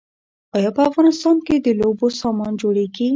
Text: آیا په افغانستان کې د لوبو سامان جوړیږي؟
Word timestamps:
آیا 0.57 0.69
په 0.75 0.81
افغانستان 0.89 1.37
کې 1.45 1.55
د 1.59 1.67
لوبو 1.79 2.07
سامان 2.21 2.53
جوړیږي؟ 2.61 3.07